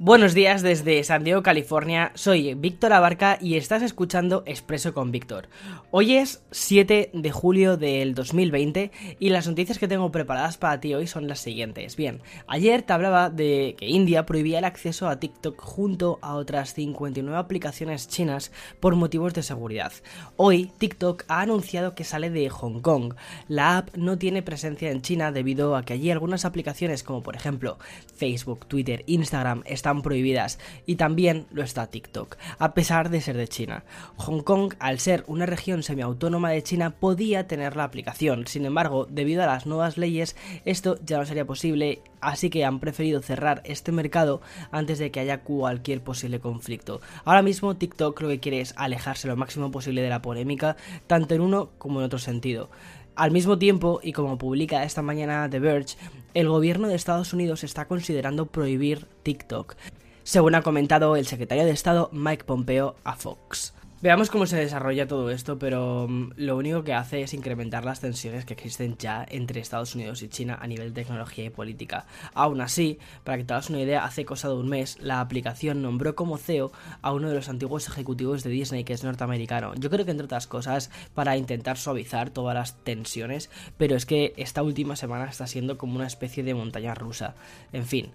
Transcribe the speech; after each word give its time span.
Buenos 0.00 0.32
días 0.32 0.62
desde 0.62 1.02
San 1.02 1.24
Diego, 1.24 1.42
California. 1.42 2.12
Soy 2.14 2.54
Víctor 2.54 2.92
Abarca 2.92 3.36
y 3.40 3.56
estás 3.56 3.82
escuchando 3.82 4.44
Expreso 4.46 4.94
con 4.94 5.10
Víctor. 5.10 5.48
Hoy 5.90 6.14
es 6.14 6.44
7 6.52 7.10
de 7.12 7.30
julio 7.32 7.76
del 7.76 8.14
2020 8.14 8.92
y 9.18 9.30
las 9.30 9.48
noticias 9.48 9.76
que 9.76 9.88
tengo 9.88 10.12
preparadas 10.12 10.56
para 10.56 10.78
ti 10.78 10.94
hoy 10.94 11.08
son 11.08 11.26
las 11.26 11.40
siguientes. 11.40 11.96
Bien, 11.96 12.20
ayer 12.46 12.82
te 12.82 12.92
hablaba 12.92 13.28
de 13.28 13.74
que 13.76 13.88
India 13.88 14.24
prohibía 14.24 14.60
el 14.60 14.66
acceso 14.66 15.08
a 15.08 15.18
TikTok 15.18 15.60
junto 15.60 16.20
a 16.22 16.34
otras 16.36 16.74
59 16.74 17.36
aplicaciones 17.36 18.06
chinas 18.06 18.52
por 18.78 18.94
motivos 18.94 19.34
de 19.34 19.42
seguridad. 19.42 19.92
Hoy 20.36 20.70
TikTok 20.78 21.24
ha 21.26 21.40
anunciado 21.40 21.96
que 21.96 22.04
sale 22.04 22.30
de 22.30 22.48
Hong 22.50 22.82
Kong. 22.82 23.14
La 23.48 23.78
app 23.78 23.96
no 23.96 24.16
tiene 24.16 24.44
presencia 24.44 24.92
en 24.92 25.02
China 25.02 25.32
debido 25.32 25.74
a 25.74 25.82
que 25.82 25.94
allí 25.94 26.12
algunas 26.12 26.44
aplicaciones 26.44 27.02
como 27.02 27.20
por 27.20 27.34
ejemplo 27.34 27.78
Facebook, 28.14 28.66
Twitter, 28.66 29.02
Instagram 29.08 29.64
están 29.66 29.87
prohibidas 30.02 30.58
y 30.86 30.96
también 30.96 31.46
lo 31.50 31.62
está 31.62 31.88
TikTok, 31.88 32.36
a 32.58 32.74
pesar 32.74 33.10
de 33.10 33.20
ser 33.20 33.36
de 33.36 33.48
China. 33.48 33.84
Hong 34.16 34.40
Kong, 34.40 34.74
al 34.78 34.98
ser 34.98 35.24
una 35.26 35.46
región 35.46 35.82
semiautónoma 35.82 36.50
de 36.50 36.62
China, 36.62 36.90
podía 36.90 37.46
tener 37.46 37.76
la 37.76 37.84
aplicación, 37.84 38.46
sin 38.46 38.64
embargo, 38.64 39.06
debido 39.10 39.42
a 39.42 39.46
las 39.46 39.66
nuevas 39.66 39.98
leyes, 39.98 40.36
esto 40.64 40.98
ya 41.04 41.18
no 41.18 41.26
sería 41.26 41.46
posible, 41.46 42.02
así 42.20 42.50
que 42.50 42.64
han 42.64 42.80
preferido 42.80 43.22
cerrar 43.22 43.62
este 43.64 43.92
mercado 43.92 44.40
antes 44.70 44.98
de 44.98 45.10
que 45.10 45.20
haya 45.20 45.40
cualquier 45.40 46.02
posible 46.02 46.40
conflicto. 46.40 47.00
Ahora 47.24 47.42
mismo 47.42 47.76
TikTok 47.76 48.20
lo 48.20 48.28
que 48.28 48.40
quiere 48.40 48.60
es 48.60 48.74
alejarse 48.76 49.28
lo 49.28 49.36
máximo 49.36 49.70
posible 49.70 50.02
de 50.02 50.10
la 50.10 50.22
polémica, 50.22 50.76
tanto 51.06 51.34
en 51.34 51.40
uno 51.40 51.70
como 51.78 52.00
en 52.00 52.06
otro 52.06 52.18
sentido. 52.18 52.70
Al 53.18 53.32
mismo 53.32 53.58
tiempo, 53.58 53.98
y 54.00 54.12
como 54.12 54.38
publica 54.38 54.84
esta 54.84 55.02
mañana 55.02 55.50
The 55.50 55.58
Verge, 55.58 55.96
el 56.34 56.48
gobierno 56.48 56.86
de 56.86 56.94
Estados 56.94 57.32
Unidos 57.32 57.64
está 57.64 57.88
considerando 57.88 58.46
prohibir 58.46 59.06
TikTok, 59.24 59.74
según 60.22 60.54
ha 60.54 60.62
comentado 60.62 61.16
el 61.16 61.26
secretario 61.26 61.64
de 61.64 61.72
Estado 61.72 62.10
Mike 62.12 62.44
Pompeo 62.44 62.94
a 63.02 63.16
Fox. 63.16 63.74
Veamos 64.00 64.30
cómo 64.30 64.46
se 64.46 64.56
desarrolla 64.56 65.08
todo 65.08 65.28
esto, 65.28 65.58
pero 65.58 66.06
mm, 66.08 66.34
lo 66.36 66.56
único 66.56 66.84
que 66.84 66.94
hace 66.94 67.22
es 67.22 67.34
incrementar 67.34 67.84
las 67.84 67.98
tensiones 67.98 68.44
que 68.44 68.54
existen 68.54 68.96
ya 68.96 69.26
entre 69.28 69.60
Estados 69.60 69.96
Unidos 69.96 70.22
y 70.22 70.28
China 70.28 70.56
a 70.62 70.68
nivel 70.68 70.94
de 70.94 71.02
tecnología 71.02 71.46
y 71.46 71.50
política. 71.50 72.06
Aún 72.32 72.60
así, 72.60 73.00
para 73.24 73.38
que 73.38 73.42
te 73.42 73.54
hagas 73.54 73.70
una 73.70 73.80
idea, 73.80 74.04
hace 74.04 74.24
cosa 74.24 74.46
de 74.46 74.54
un 74.54 74.68
mes 74.68 74.98
la 75.00 75.20
aplicación 75.20 75.82
nombró 75.82 76.14
como 76.14 76.38
CEO 76.38 76.70
a 77.02 77.12
uno 77.12 77.28
de 77.28 77.34
los 77.34 77.48
antiguos 77.48 77.88
ejecutivos 77.88 78.44
de 78.44 78.50
Disney 78.50 78.84
que 78.84 78.92
es 78.92 79.02
norteamericano. 79.02 79.74
Yo 79.74 79.90
creo 79.90 80.04
que 80.04 80.12
entre 80.12 80.26
otras 80.26 80.46
cosas 80.46 80.92
para 81.14 81.36
intentar 81.36 81.76
suavizar 81.76 82.30
todas 82.30 82.54
las 82.54 82.76
tensiones, 82.84 83.50
pero 83.78 83.96
es 83.96 84.06
que 84.06 84.32
esta 84.36 84.62
última 84.62 84.94
semana 84.94 85.24
está 85.24 85.48
siendo 85.48 85.76
como 85.76 85.96
una 85.96 86.06
especie 86.06 86.44
de 86.44 86.54
montaña 86.54 86.94
rusa. 86.94 87.34
En 87.72 87.84
fin, 87.84 88.12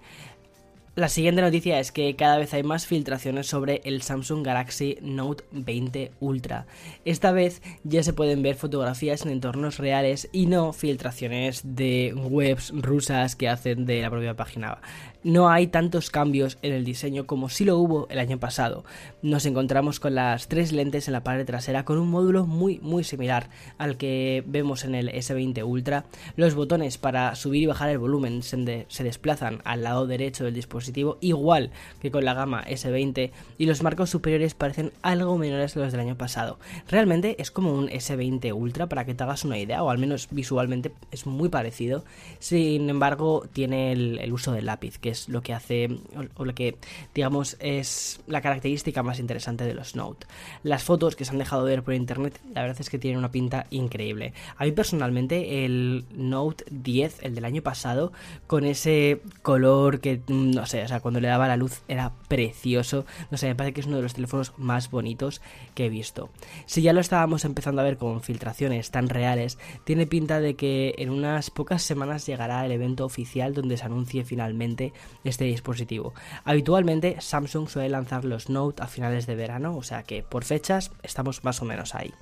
la 0.96 1.10
siguiente 1.10 1.42
noticia 1.42 1.80
es 1.80 1.92
que 1.92 2.16
cada 2.16 2.38
vez 2.38 2.54
hay 2.54 2.62
más 2.62 2.86
filtraciones 2.86 3.48
sobre 3.48 3.82
el 3.84 4.04
Samsung 4.04 4.46
Galaxy 4.46 5.00
Note 5.02 5.44
20 5.52 6.12
Ultra. 6.20 6.68
Esta 7.04 7.32
vez 7.32 7.64
ya 7.84 8.04
se 8.04 8.14
pueden 8.14 8.44
ver 8.44 8.56
fotografías 8.56 9.26
en 9.26 9.32
entornos 9.32 9.80
reales 9.80 10.30
y 10.32 10.46
no 10.46 10.72
filtraciones 10.72 11.62
de 11.64 12.14
webs 12.14 12.72
rusas 12.76 13.36
que 13.36 13.50
hacen 13.50 13.88
de 13.88 14.04
la 14.04 14.12
propia 14.12 14.36
página 14.36 14.78
no 15.24 15.50
hay 15.50 15.68
tantos 15.68 16.10
cambios 16.10 16.58
en 16.62 16.74
el 16.74 16.84
diseño 16.84 17.26
como 17.26 17.48
si 17.48 17.64
lo 17.64 17.78
hubo 17.78 18.08
el 18.10 18.20
año 18.20 18.40
pasado. 18.40 18.84
Nos 19.22 19.46
encontramos 19.46 20.00
con 20.00 20.16
las 20.16 20.48
tres 20.50 20.74
lentes 20.74 21.08
en 21.08 21.14
la 21.14 21.24
pared 21.24 21.46
trasera 21.46 21.86
con 21.86 21.98
un 21.98 22.10
módulo 22.10 22.46
muy 22.46 22.80
muy 22.80 23.04
similar 23.04 23.50
al 23.78 23.96
que 23.96 24.44
vemos 24.46 24.84
en 24.84 24.96
el 24.96 25.10
S20 25.10 25.64
Ultra. 25.66 26.06
Los 26.36 26.56
botones 26.56 26.98
para 26.98 27.36
subir 27.36 27.64
y 27.64 27.68
bajar 27.68 27.90
el 27.90 28.00
volumen 28.00 28.44
se 28.44 29.04
desplazan 29.04 29.62
al 29.64 29.84
lado 29.84 30.08
derecho 30.08 30.44
del 30.44 30.54
dispositivo 30.54 30.83
igual 31.22 31.72
que 32.02 32.12
con 32.12 32.26
la 32.26 32.34
gama 32.34 32.64
S20 32.66 33.32
y 33.58 33.66
los 33.66 33.84
marcos 33.84 34.10
superiores 34.10 34.54
parecen 34.54 34.92
algo 35.02 35.38
menores 35.38 35.74
que 35.74 35.80
los 35.80 35.92
del 35.92 36.02
año 36.02 36.18
pasado. 36.18 36.60
Realmente 36.90 37.36
es 37.40 37.52
como 37.52 37.74
un 37.74 37.90
S20 37.90 38.54
Ultra 38.54 38.88
para 38.88 39.06
que 39.06 39.14
te 39.14 39.24
hagas 39.24 39.46
una 39.46 39.58
idea 39.58 39.84
o 39.84 39.90
al 39.90 39.98
menos 39.98 40.28
visualmente 40.32 40.92
es 41.12 41.26
muy 41.26 41.50
parecido. 41.50 42.04
Sin 42.40 42.90
embargo 42.90 43.48
tiene 43.52 43.92
el, 43.92 44.34
uso 44.34 44.52
del 44.52 44.66
lápiz 44.66 44.98
que 44.98 45.10
es 45.10 45.30
lo 45.30 45.42
que 45.42 45.54
hace, 45.54 45.90
o 46.36 46.46
lo 46.46 46.56
que 46.56 46.78
digamos 47.14 47.58
es 47.60 48.22
la 48.28 48.42
característica 48.42 49.04
más 49.04 49.20
interesante 49.20 49.64
de 49.64 49.74
los 49.74 49.96
Note. 49.96 50.26
Las 50.64 50.84
fotos 50.84 51.16
que 51.16 51.26
se 51.26 51.32
han 51.32 51.38
dejado 51.38 51.64
ver 51.64 51.84
por 51.84 51.94
internet, 51.94 52.40
la 52.54 52.62
verdad 52.62 52.78
es 52.80 52.90
que 52.90 53.00
tienen 53.00 53.20
una 53.20 53.32
pinta 53.32 53.68
increíble. 53.70 54.34
A 54.58 54.66
mí 54.66 54.72
personalmente 54.72 55.66
el 55.66 56.06
Note 56.16 56.66
10, 56.70 57.24
el 57.24 57.36
del 57.36 57.46
año 57.46 57.62
pasado, 57.62 58.12
con 58.48 58.66
ese 58.66 59.22
color 59.42 60.00
que, 60.00 60.22
mm, 60.26 60.52
no 60.52 60.66
sé, 60.66 60.73
o 60.82 60.88
sea, 60.88 61.02
cuando 61.02 61.20
le 61.20 61.28
daba 61.28 61.48
la 61.48 61.58
luz 61.58 61.84
era 61.88 62.14
precioso. 62.28 63.06
No 63.30 63.38
sé, 63.38 63.48
me 63.48 63.56
parece 63.56 63.74
que 63.74 63.82
es 63.82 63.88
uno 63.88 63.98
de 63.98 64.04
los 64.04 64.14
teléfonos 64.14 64.54
más 64.58 64.90
bonitos 64.90 65.42
que 65.76 65.86
he 65.86 65.90
visto. 65.90 66.30
Si 66.66 66.82
ya 66.82 66.94
lo 66.94 67.02
estábamos 67.02 67.46
empezando 67.46 67.82
a 67.82 67.86
ver 67.86 67.98
con 67.98 68.22
filtraciones 68.22 68.92
tan 68.92 69.10
reales, 69.10 69.58
tiene 69.84 70.08
pinta 70.08 70.40
de 70.40 70.56
que 70.56 70.96
en 70.98 71.10
unas 71.10 71.52
pocas 71.52 71.84
semanas 71.84 72.26
llegará 72.26 72.66
el 72.66 72.72
evento 72.72 73.06
oficial 73.06 73.54
donde 73.54 73.78
se 73.78 73.86
anuncie 73.86 74.24
finalmente 74.24 74.94
este 75.24 75.46
dispositivo. 75.46 76.14
Habitualmente 76.44 77.18
Samsung 77.20 77.68
suele 77.70 77.90
lanzar 77.90 78.26
los 78.26 78.50
Note 78.50 78.82
a 78.82 78.88
finales 78.88 79.28
de 79.28 79.36
verano, 79.36 79.76
o 79.76 79.84
sea 79.84 80.04
que 80.04 80.24
por 80.24 80.44
fechas 80.44 80.92
estamos 81.04 81.44
más 81.44 81.62
o 81.62 81.66
menos 81.66 81.96
ahí. 81.96 82.14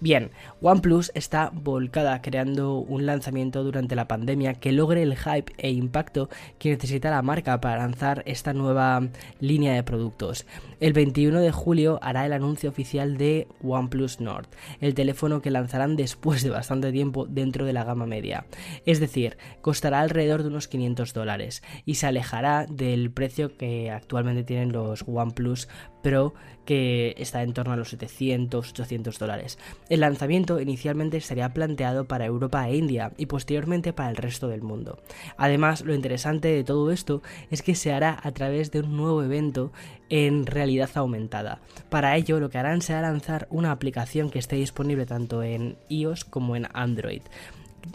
Bien, 0.00 0.30
OnePlus 0.60 1.12
está 1.14 1.50
volcada 1.52 2.20
creando 2.22 2.78
un 2.78 3.06
lanzamiento 3.06 3.64
durante 3.64 3.96
la 3.96 4.08
pandemia 4.08 4.54
que 4.54 4.72
logre 4.72 5.02
el 5.02 5.16
hype 5.16 5.52
e 5.58 5.70
impacto 5.70 6.28
que 6.58 6.70
necesita 6.70 7.10
la 7.10 7.22
marca 7.22 7.60
para 7.60 7.84
lanzar 7.94 8.24
esta 8.26 8.52
nueva 8.52 9.08
línea 9.38 9.72
de 9.72 9.84
productos. 9.84 10.46
El 10.80 10.92
21 10.92 11.40
de 11.40 11.52
julio 11.52 12.00
hará 12.02 12.26
el 12.26 12.32
anuncio 12.32 12.68
oficial 12.68 13.16
de 13.16 13.46
OnePlus 13.62 14.20
Nord, 14.20 14.48
el 14.80 14.94
teléfono 14.94 15.40
que 15.40 15.52
lanzarán 15.52 15.94
después 15.94 16.42
de 16.42 16.50
bastante 16.50 16.90
tiempo 16.90 17.24
dentro 17.24 17.64
de 17.64 17.72
la 17.72 17.84
gama 17.84 18.04
media. 18.04 18.46
Es 18.84 18.98
decir, 18.98 19.38
costará 19.60 20.00
alrededor 20.00 20.42
de 20.42 20.48
unos 20.48 20.66
500 20.66 21.14
dólares 21.14 21.62
y 21.86 21.94
se 21.94 22.08
alejará 22.08 22.66
del 22.68 23.12
precio 23.12 23.56
que 23.56 23.92
actualmente 23.92 24.42
tienen 24.42 24.72
los 24.72 25.04
OnePlus 25.06 25.68
Pro 26.04 26.34
que 26.66 27.14
está 27.18 27.42
en 27.42 27.52
torno 27.52 27.72
a 27.72 27.76
los 27.76 27.92
700-800 27.92 29.18
dólares. 29.18 29.58
El 29.88 30.00
lanzamiento 30.00 30.60
inicialmente 30.60 31.16
estaría 31.16 31.52
planteado 31.52 32.06
para 32.06 32.26
Europa 32.26 32.68
e 32.68 32.76
India 32.76 33.12
y 33.16 33.26
posteriormente 33.26 33.92
para 33.92 34.10
el 34.10 34.16
resto 34.16 34.48
del 34.48 34.62
mundo. 34.62 34.98
Además, 35.36 35.82
lo 35.82 35.94
interesante 35.94 36.48
de 36.48 36.64
todo 36.64 36.90
esto 36.90 37.22
es 37.50 37.62
que 37.62 37.74
se 37.74 37.92
hará 37.92 38.18
a 38.22 38.32
través 38.32 38.70
de 38.70 38.80
un 38.80 38.96
nuevo 38.96 39.22
evento 39.22 39.72
en 40.10 40.46
realidad 40.46 40.90
aumentada. 40.94 41.60
Para 41.88 42.16
ello, 42.16 42.38
lo 42.38 42.50
que 42.50 42.58
harán 42.58 42.82
será 42.82 43.02
lanzar 43.02 43.46
una 43.50 43.72
aplicación 43.72 44.30
que 44.30 44.38
esté 44.38 44.56
disponible 44.56 45.06
tanto 45.06 45.42
en 45.42 45.76
iOS 45.88 46.24
como 46.24 46.56
en 46.56 46.68
Android. 46.72 47.22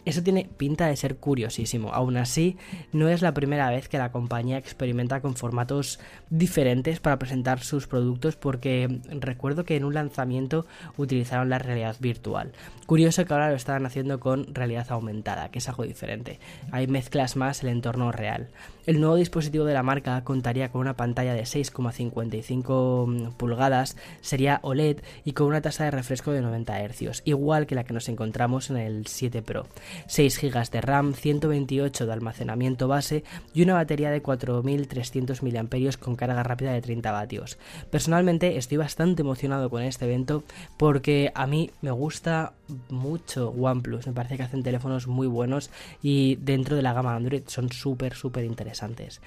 Eso 0.06 0.24
tiene 0.24 0.50
pinta 0.58 0.88
de 0.88 0.96
ser 0.96 1.18
curiosísimo. 1.18 1.94
Aún 1.94 2.18
así, 2.18 2.58
no 2.92 3.10
es 3.10 3.22
la 3.22 3.34
primera 3.34 3.70
vez 3.70 3.90
que 3.90 3.98
la 3.98 4.12
compañía 4.12 4.58
experimenta 4.58 5.22
con 5.22 5.36
formatos 5.36 6.00
diferentes 6.30 7.00
para 7.00 7.20
presentar 7.20 7.62
sus 7.62 7.88
productos 7.88 8.36
porque 8.36 9.02
recuerdo 9.10 9.66
que 9.66 9.76
en 9.76 9.86
un 9.86 9.94
lanzamiento 9.94 10.66
utilizaron 10.98 11.50
la 11.50 11.60
realidad 11.60 11.96
virtual. 12.00 12.52
Curioso 12.86 13.24
que 13.26 13.34
ahora 13.34 13.50
lo 13.50 13.56
están 13.56 13.86
haciendo 13.86 14.20
con 14.20 14.56
realidad 14.56 14.88
aumentada, 14.90 15.50
que 15.52 15.60
es 15.60 15.70
algo 15.70 15.84
diferente. 15.84 16.40
Hay 16.72 16.88
mezclas 16.88 17.36
más 17.36 17.62
el 17.62 17.70
entorno 17.70 18.12
real. 18.12 18.50
El 18.88 19.00
nuevo 19.00 19.16
dispositivo 19.18 19.66
de 19.66 19.76
la 19.76 19.84
marca 19.84 20.24
contaría 20.24 20.72
con 20.72 20.82
una 20.82 20.96
pantalla 20.96 21.36
de 21.36 21.44
6,55 21.44 23.36
pulgadas, 23.36 23.96
sería 24.22 24.60
OLED 24.64 25.02
y 25.24 25.34
con 25.34 25.46
una 25.46 25.62
tasa 25.62 25.84
de 25.84 25.92
refresco 25.92 26.32
de 26.32 26.42
90 26.42 26.88
Hz, 26.88 27.22
igual 27.26 27.68
que 27.68 27.76
la 27.76 27.84
que 27.84 27.94
nos 27.94 28.10
encontramos 28.10 28.72
en 28.72 28.78
el 28.78 29.06
7 29.06 29.44
Pro. 29.44 29.68
6 30.08 30.42
GB 30.42 30.70
de 30.72 30.82
RAM, 30.82 31.14
128 31.14 32.06
de 32.06 32.14
almacenamiento 32.14 32.88
base 32.88 33.24
y 33.54 33.64
una 33.64 33.74
batería 33.74 34.12
de 34.12 34.22
4300 34.22 35.44
mAh 35.44 35.98
con 36.00 36.16
carga 36.16 36.44
rápida 36.44 36.74
de 36.74 36.82
30 36.82 37.12
vatios. 37.12 37.58
Personalmente 37.90 38.58
estoy 38.58 38.78
bastante 38.78 39.22
emocionado 39.22 39.70
con 39.70 39.82
este 39.84 40.06
evento 40.06 40.44
porque 40.78 41.32
a 41.36 41.48
mí 41.48 41.72
me 41.82 41.92
gusta 41.92 42.54
mucho 42.90 43.50
OnePlus, 43.50 44.08
me 44.08 44.14
parece 44.14 44.38
que 44.38 44.44
hacen 44.44 44.64
teléfonos 44.64 45.08
muy 45.08 45.28
buenos 45.28 45.70
y 46.02 46.36
dentro 46.38 46.76
de 46.76 46.82
la 46.82 46.94
gama 46.94 47.16
Android 47.16 47.44
son 47.48 47.72
súper 47.72 48.14
súper 48.14 48.46
interesantes. 48.46 49.22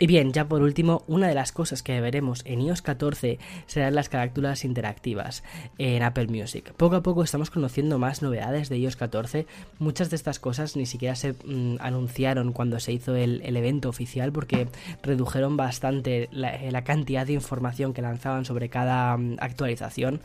Y 0.00 0.08
bien, 0.08 0.32
ya 0.32 0.48
por 0.48 0.60
último, 0.62 1.04
una 1.06 1.28
de 1.28 1.36
las 1.36 1.52
cosas 1.52 1.84
que 1.84 2.00
veremos 2.00 2.42
en 2.46 2.60
iOS 2.60 2.82
14 2.82 3.38
serán 3.66 3.94
las 3.94 4.08
carátulas 4.08 4.64
interactivas 4.64 5.44
en 5.78 6.02
Apple 6.02 6.26
Music. 6.26 6.72
Poco 6.72 6.96
a 6.96 7.02
poco 7.04 7.22
estamos 7.22 7.48
conociendo 7.50 8.00
más 8.00 8.20
novedades 8.20 8.68
de 8.68 8.78
iOS 8.78 8.96
14. 8.96 9.46
Muchas 9.78 10.10
de 10.10 10.16
estas 10.16 10.40
cosas 10.40 10.74
ni 10.74 10.86
siquiera 10.86 11.14
se 11.14 11.34
mm, 11.34 11.76
anunciaron 11.78 12.52
cuando 12.52 12.80
se 12.80 12.92
hizo 12.92 13.14
el, 13.14 13.40
evento 13.54 13.88
oficial 13.88 14.32
porque 14.32 14.66
redujeron 15.02 15.56
bastante 15.56 16.28
la, 16.32 16.82
cantidad 16.82 17.24
de 17.24 17.34
información 17.34 17.94
que 17.94 18.02
lanzaban 18.02 18.44
sobre 18.44 18.68
cada 18.68 19.16
mm, 19.16 19.36
actualización 19.38 20.22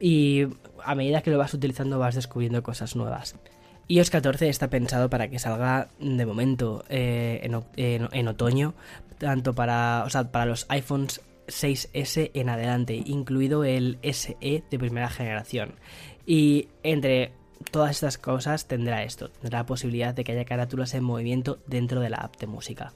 y 0.00 0.48
a 0.84 0.96
medida 0.96 1.22
que 1.22 1.30
lo 1.30 1.38
vas 1.38 1.54
utilizando 1.54 2.00
vas 2.00 2.16
descubriendo 2.16 2.64
cosas 2.64 2.96
nuevas 2.96 3.36
iOS 3.88 4.10
14 4.10 4.48
está 4.48 4.68
pensado 4.68 5.10
para 5.10 5.28
que 5.28 5.38
salga 5.38 5.88
de 5.98 6.26
momento 6.26 6.84
eh, 6.88 7.40
en, 7.76 8.28
otoño, 8.28 8.74
tanto 9.18 9.54
para, 9.54 10.06
para 10.30 10.46
los 10.46 10.66
iPhones 10.68 11.20
6S 11.48 12.30
en 12.34 12.48
adelante, 12.48 13.02
incluido 13.04 13.64
el 13.64 13.98
SE 14.02 14.36
de 14.70 14.78
primera 14.78 15.08
generación. 15.10 15.74
Y 16.26 16.68
entre 16.82 17.32
todas 17.70 17.92
estas 17.92 18.18
cosas 18.18 18.66
tendrá 18.66 19.02
esto, 19.04 19.28
tendrá 19.30 19.60
la 19.60 19.66
posibilidad 19.66 20.14
de 20.14 20.24
que 20.24 20.32
haya 20.32 20.44
carátulas 20.44 20.94
en 20.94 21.04
movimiento 21.04 21.58
dentro 21.66 22.00
de 22.00 22.10
la 22.10 22.18
app 22.18 22.36
de 22.38 22.46
música. 22.46 22.92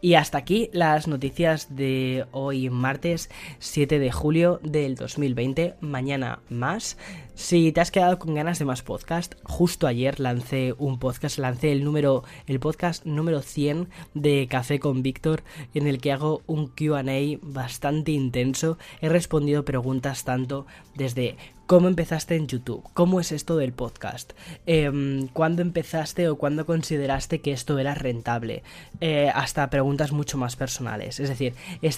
Y 0.00 0.14
hasta 0.14 0.38
aquí 0.38 0.70
las 0.72 1.08
noticias 1.08 1.74
de 1.76 2.26
hoy 2.32 2.70
martes 2.70 3.30
7 3.58 3.98
de 3.98 4.12
julio 4.12 4.60
del 4.62 4.94
2020, 4.94 5.74
mañana 5.80 6.40
más. 6.48 6.96
Si 7.34 7.72
te 7.72 7.80
has 7.80 7.90
quedado 7.90 8.18
con 8.18 8.34
ganas 8.34 8.58
de 8.58 8.66
más 8.66 8.82
podcast, 8.82 9.34
justo 9.44 9.86
ayer 9.86 10.20
lancé 10.20 10.74
un 10.76 10.98
podcast, 10.98 11.38
lancé 11.38 11.72
el 11.72 11.84
número 11.84 12.22
el 12.46 12.60
podcast 12.60 13.06
número 13.06 13.40
100 13.40 13.88
de 14.12 14.46
Café 14.46 14.78
con 14.78 15.02
Víctor 15.02 15.42
en 15.72 15.86
el 15.86 16.00
que 16.00 16.12
hago 16.12 16.42
un 16.46 16.66
Q&A 16.66 17.38
bastante 17.40 18.12
intenso. 18.12 18.76
He 19.00 19.08
respondido 19.08 19.64
preguntas 19.64 20.24
tanto 20.24 20.66
desde 20.94 21.36
¿Cómo 21.70 21.86
empezaste 21.86 22.34
en 22.34 22.48
YouTube? 22.48 22.82
¿Cómo 22.94 23.20
es 23.20 23.30
esto 23.30 23.56
del 23.56 23.72
podcast? 23.72 24.32
Em, 24.66 25.28
¿Cuándo 25.28 25.62
empezaste 25.62 26.28
o 26.28 26.36
cuándo 26.36 26.66
consideraste 26.66 27.42
que 27.42 27.52
esto 27.52 27.78
era 27.78 27.94
rentable? 27.94 28.64
Eh, 29.00 29.30
hasta 29.32 29.70
preguntas 29.70 30.10
mucho 30.10 30.36
más 30.36 30.56
personales. 30.56 31.20
Es 31.20 31.28
decir, 31.28 31.54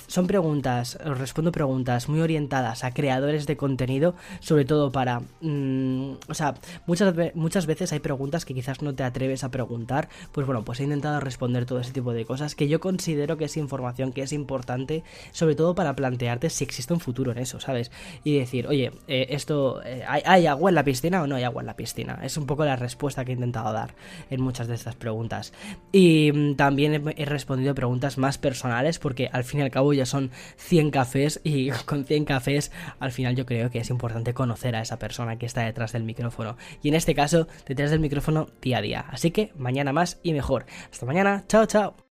son 0.09 0.27
preguntas, 0.27 0.99
os 1.03 1.17
respondo 1.17 1.53
preguntas 1.53 2.11
muy 2.11 2.21
orientadas 2.21 2.85
a 2.85 2.93
creadores 2.93 3.47
de 3.47 3.57
contenido, 3.57 4.15
sobre 4.41 4.67
todo 4.67 4.93
para... 4.93 5.23
Mm, 5.41 6.17
o 6.29 6.35
sea, 6.35 6.53
muchas, 6.85 7.15
muchas 7.35 7.65
veces 7.65 7.95
hay 7.95 8.01
preguntas 8.01 8.45
que 8.45 8.53
quizás 8.53 8.83
no 8.83 8.95
te 8.95 9.05
atreves 9.05 9.43
a 9.43 9.51
preguntar. 9.51 10.11
Pues 10.33 10.47
bueno, 10.47 10.67
pues 10.67 10.81
he 10.81 10.85
intentado 10.85 11.19
responder 11.19 11.65
todo 11.65 11.81
ese 11.81 11.93
tipo 11.93 12.13
de 12.13 12.27
cosas 12.27 12.55
que 12.55 12.69
yo 12.69 12.79
considero 12.79 13.39
que 13.39 13.47
es 13.47 13.57
información 13.57 14.13
que 14.13 14.21
es 14.21 14.35
importante, 14.35 15.03
sobre 15.31 15.55
todo 15.55 15.75
para 15.75 15.97
plantearte 15.97 16.51
si 16.51 16.63
existe 16.63 16.93
un 16.93 17.01
futuro 17.01 17.33
en 17.33 17.39
eso, 17.39 17.59
¿sabes? 17.59 17.91
Y 18.23 18.37
decir, 18.37 18.67
oye, 18.67 18.93
eh, 19.09 19.29
esto 19.31 19.62
eh, 19.85 20.05
¿hay, 20.07 20.47
agua 20.47 20.71
en 20.71 20.75
la 20.75 20.85
piscina 20.85 21.23
o 21.23 21.27
no 21.27 21.37
hay 21.37 21.45
agua 21.45 21.63
en 21.63 21.67
la 21.67 21.77
piscina? 21.77 22.19
Es 22.23 22.37
un 22.37 22.47
poco 22.47 22.65
la 22.65 22.77
respuesta 22.77 23.25
que 23.25 23.33
he 23.33 23.35
intentado 23.35 23.73
dar 23.73 23.95
en 24.31 24.41
muchas 24.41 24.69
de 24.69 24.75
estas 24.75 24.95
preguntas. 24.95 25.53
Y 25.93 26.31
mm, 26.33 26.57
también 26.57 27.15
he, 27.17 27.25
respondido 27.25 27.75
preguntas 27.75 28.19
más 28.19 28.39
personales 28.39 28.99
porque 28.99 29.29
al 29.33 29.45
fin 29.45 29.61
y 29.61 29.63
al 29.63 29.71
cabo 29.71 29.93
ya 29.93 30.07
son 30.07 30.31
100 30.57 30.91
cafés 30.91 31.41
y 31.45 31.71
con 31.87 32.05
100 32.05 32.25
cafés 32.25 32.73
al 32.99 33.13
final 33.13 33.37
yo 33.37 33.47
creo 33.47 33.71
que 33.71 33.79
es 33.79 33.91
importante 33.91 34.35
conocer 34.35 34.77
a 34.77 34.83
esa 34.83 34.99
persona 34.99 35.39
que 35.39 35.47
está 35.47 35.63
detrás 35.63 35.93
del 35.93 36.05
micrófono. 36.05 36.57
Y 36.83 36.89
en 36.89 36.95
este 36.95 37.15
caso, 37.15 37.47
detrás 37.67 37.91
del 37.91 38.01
micrófono 38.01 38.49
día 38.61 38.79
a 38.79 38.83
día. 38.83 39.05
Así 39.11 39.31
que 39.31 39.53
mañana 39.57 39.93
más 39.93 40.21
y 40.23 40.33
mejor. 40.33 40.67
Hasta 40.91 41.07
mañana. 41.07 41.45
Chao, 41.49 41.67
chao. 41.67 42.12